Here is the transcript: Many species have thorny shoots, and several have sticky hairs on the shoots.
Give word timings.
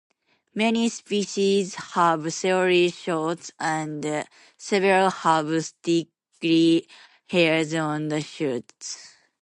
Many 0.55 0.89
species 0.89 1.75
have 1.75 2.33
thorny 2.33 2.89
shoots, 2.89 3.51
and 3.59 4.25
several 4.57 5.11
have 5.11 5.63
sticky 5.63 6.87
hairs 7.27 7.75
on 7.75 8.07
the 8.07 8.21
shoots. 8.21 9.13